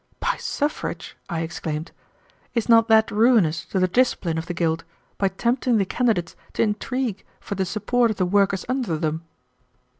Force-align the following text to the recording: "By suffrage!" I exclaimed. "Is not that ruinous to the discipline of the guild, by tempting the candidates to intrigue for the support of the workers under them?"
"By 0.19 0.35
suffrage!" 0.37 1.15
I 1.29 1.41
exclaimed. 1.41 1.91
"Is 2.55 2.67
not 2.67 2.87
that 2.87 3.11
ruinous 3.11 3.65
to 3.65 3.77
the 3.77 3.87
discipline 3.87 4.39
of 4.39 4.47
the 4.47 4.53
guild, 4.55 4.83
by 5.19 5.27
tempting 5.27 5.77
the 5.77 5.85
candidates 5.85 6.35
to 6.53 6.63
intrigue 6.63 7.23
for 7.39 7.53
the 7.53 7.65
support 7.65 8.09
of 8.09 8.17
the 8.17 8.25
workers 8.25 8.65
under 8.67 8.97
them?" 8.97 9.23